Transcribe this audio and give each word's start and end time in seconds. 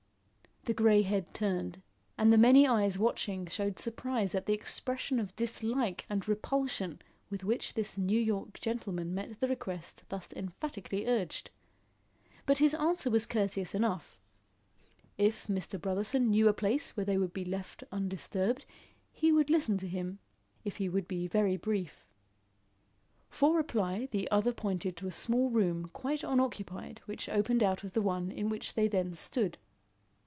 The 0.65 0.75
grey 0.75 1.01
head 1.01 1.33
turned, 1.33 1.81
and 2.19 2.31
the 2.31 2.37
many 2.37 2.67
eyes 2.67 2.99
watching 2.99 3.47
showed 3.47 3.79
surprise 3.79 4.35
at 4.35 4.45
the 4.45 4.53
expression 4.53 5.19
of 5.19 5.35
dislike 5.35 6.05
and 6.07 6.27
repulsion 6.27 7.01
with 7.31 7.43
which 7.43 7.73
this 7.73 7.97
New 7.97 8.19
York 8.19 8.59
gentleman 8.59 9.11
met 9.15 9.39
the 9.39 9.47
request 9.47 10.03
thus 10.09 10.29
emphatically 10.35 11.07
urged. 11.07 11.49
But 12.45 12.59
his 12.59 12.75
answer 12.75 13.09
was 13.09 13.25
courteous 13.25 13.73
enough. 13.73 14.19
If 15.17 15.47
Mr. 15.47 15.81
Brotherson 15.81 16.27
knew 16.29 16.47
a 16.47 16.53
place 16.53 16.95
where 16.95 17.07
they 17.07 17.17
would 17.17 17.33
be 17.33 17.43
left 17.43 17.83
undisturbed, 17.91 18.65
he 19.11 19.31
would 19.31 19.49
listen 19.49 19.79
to 19.79 19.87
him 19.87 20.19
if 20.63 20.77
he 20.77 20.87
would 20.89 21.07
be 21.07 21.25
very 21.25 21.57
brief. 21.57 22.05
For 23.31 23.55
reply, 23.57 24.09
the 24.11 24.29
other 24.29 24.53
pointed 24.53 24.95
to 24.97 25.07
a 25.07 25.11
small 25.11 25.49
room 25.49 25.87
quite 25.87 26.23
unoccupied 26.23 27.01
which 27.07 27.27
opened 27.29 27.63
out 27.63 27.83
of 27.83 27.93
the 27.93 28.01
one 28.03 28.29
in 28.31 28.47
which 28.47 28.75
they 28.75 28.87
then 28.87 29.15
stood. 29.15 29.57